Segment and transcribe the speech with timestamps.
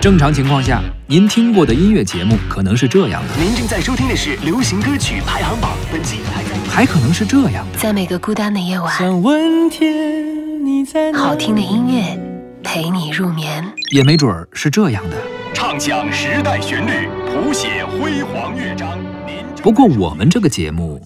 [0.00, 6.50] 正常情况下，您听过的音乐节目可能是这样的，您正在收听的是流行歌曲排行榜，本期还在。
[6.70, 7.78] 还可能是这样的。
[7.78, 12.18] 在每个孤单的夜晚，想问天你在好听的音乐
[12.62, 13.64] 陪你入眠。
[13.92, 15.16] 也没准儿是这样的。
[15.54, 18.96] 唱响时代旋律，谱写辉煌乐章。
[19.26, 21.00] 您不过我们这个节目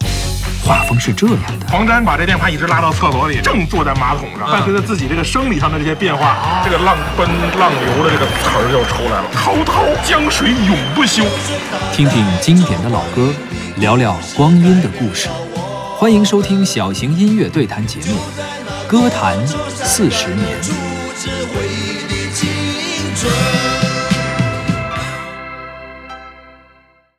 [0.63, 1.67] 画风是这样的。
[1.69, 7.27] 黄沾把这电话一直拉到厕所里，正坐在马桶上，伴随着自己这个生理上的这些变化，这个浪奔
[7.59, 9.29] 浪流的这个词儿就出来了。
[9.33, 11.25] 滔滔江水永不休。
[11.93, 13.33] 听听经典的老歌，
[13.77, 15.29] 聊聊光阴的故事。
[15.97, 18.19] 欢迎收听小型音乐对谈节目
[18.87, 20.47] 《歌坛四十年》。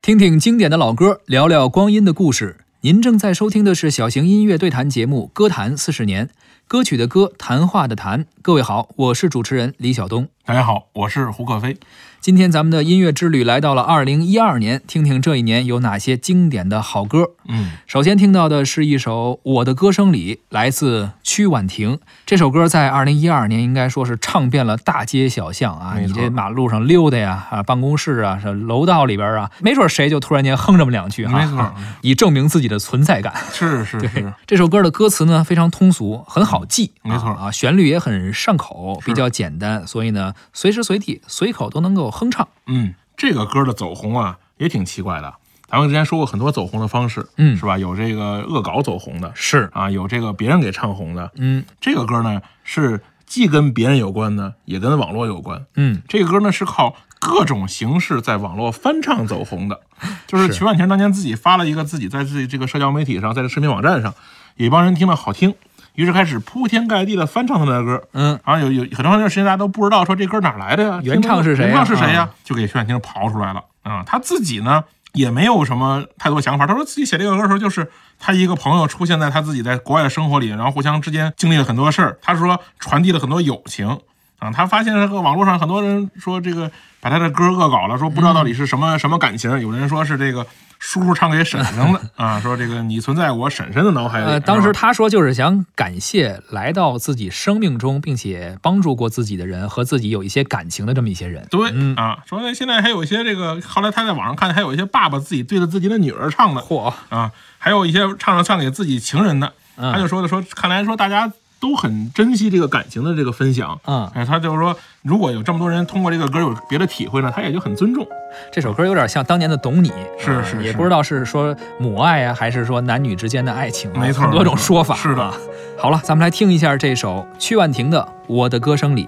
[0.01, 2.57] 听听经典的老歌，聊聊光阴的故事。
[2.83, 6.25] 您正在收听的是小型音乐对谈节目《歌坛四十年》，
[6.67, 8.25] 歌曲的歌，谈话的谈。
[8.41, 10.27] 各位好，我是主持人李晓东。
[10.51, 11.77] 大家好，我是胡可飞。
[12.19, 17.31] 今天咱们的音乐之旅来到了二零一二年，听听这一年有哪些经典的好歌。
[17.47, 21.97] 嗯，首先听到的是一首《我的歌声里》，来自曲婉婷。
[22.25, 25.97] 这首歌在二零一二年应该说是唱遍了大街小巷啊！
[25.97, 33.33] 你这马路上溜达呀，啊，办公室啊，是楼道里边啊，没准谁就突然间哼这么两句哈，没错以证明自己的存在感。
[33.53, 42.47] 是是对是，这首歌的歌词呢非常通俗，很好记，没错啊，旋律也很上口，比较简单，所以呢随时随地随口都能够哼唱。
[42.67, 45.33] 嗯，这个歌的走红啊也挺奇怪的。
[45.69, 47.77] 咱们之前说过很多走红的方式，嗯是吧？
[47.77, 51.31] 有这个恶搞走红的是，啊，有这个别人给唱红的。
[51.37, 55.65] 嗯这个歌呢是既跟别人有关呢，也跟网络有关。
[55.75, 59.79] 嗯，这个歌呢是靠各种形式在网络翻唱走红的，
[60.27, 64.13] 就是是曲婉婷当年自己发了一个自己在自己这个社交媒体上，在这视频网站上，
[64.57, 65.55] 有一帮人听了好听，
[65.95, 68.03] 于是开始铺天盖地的翻唱他的歌。
[68.13, 72.21] 嗯，然后有有很长一段时间大家都不知道说这歌哪来的呀，原唱是谁呀原唱是谁呀？
[72.21, 77.89] 啊就给徐婉婷刨出来了啊、他自己呢也没有什么太多想法，他说自己写这个歌的时候就是。
[78.23, 82.19] 他一个朋友出现在他自己在国外的生活里，然后互相之间经历了很多事儿。
[82.21, 83.97] 他说传递了很多友情
[84.37, 84.51] 啊。
[84.51, 86.69] 他发现这个网络上很多人说这个
[86.99, 89.59] 把他的歌恶搞了，说不知道到底是什么、什么感情。
[89.59, 90.45] 有人说是这个
[90.81, 92.01] 叔叔唱给婶婶的。
[92.17, 94.25] 啊，说这个你存在我婶婶的脑海里。
[94.25, 101.45] 呃，当时他说就是想感谢来到自己生命中，并且帮助过自己的人和自己有一些感情的这么一些人。
[101.51, 101.95] 对、嗯。
[101.95, 109.93] 啊，说那现在还有一些这个，后来他在网上看，还有一些爸爸自己对着自己的女儿唱的嚯，啊，还有一些唱着唱给自己情人的，嗯。
[109.93, 114.09] 他就说的说，看来说大家都很珍惜这个感情的这个分享，嗯。
[114.15, 118.05] 哎，他就是说，如果有这么多人通过这个歌有别的体会呢，他也就很尊重，
[118.51, 121.23] 这首歌有点像当年的《懂你》，啊是是是也不知道是。
[121.23, 124.95] 说母爱啊，还是说男女之间的爱情啊，没错很多种说法。
[124.95, 125.21] 是的。
[125.21, 125.33] 啊。
[125.77, 129.05] 好了，咱们来听一下这首曲婉婷的《我的歌声里》。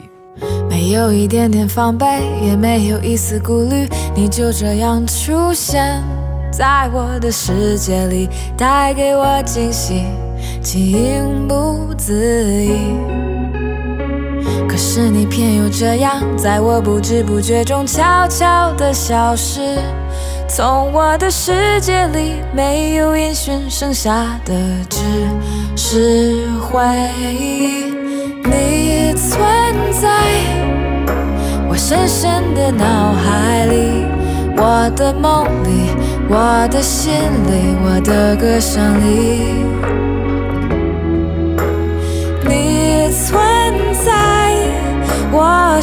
[0.70, 2.06] 没有一点点防备，
[2.42, 6.02] 也没有一丝顾虑，你就这样出现
[6.52, 10.06] 在我的世界里，带给我惊喜，
[10.62, 12.14] 情不自
[12.64, 12.96] 已。
[14.68, 19.78] 可是你偏又这样，在我不知不觉中悄悄地消失，
[20.48, 24.54] 从我的世界里没有音讯，剩下的
[24.90, 25.00] 只
[25.76, 26.82] 是回
[27.30, 27.94] 忆。
[28.46, 29.40] 你存
[29.92, 30.10] 在
[31.70, 34.06] 我深深的脑海里，
[34.58, 35.92] 我的梦里，
[36.30, 39.83] 我的心里，我的歌声里。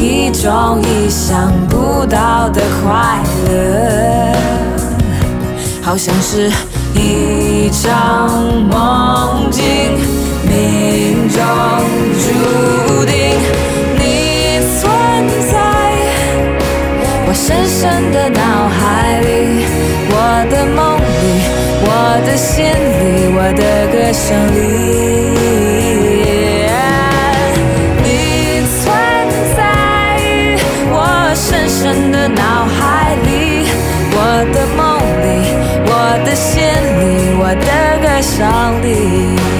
[0.00, 3.18] 一种意想不到的快
[3.50, 4.34] 乐。
[5.82, 6.50] 好像是
[6.94, 8.30] 一场
[8.66, 9.62] 梦境，
[10.48, 11.38] 命中
[12.16, 13.12] 注定。
[13.98, 14.88] 你存
[15.52, 15.54] 在
[17.26, 18.40] 我深深的脑
[18.70, 19.66] 海里，
[20.08, 20.14] 我
[20.50, 21.22] 的梦里，
[21.84, 21.88] 我
[22.24, 24.24] 的心里，我的歌声
[24.56, 25.19] 里。
[36.30, 39.59] 的心里，我的歌声里。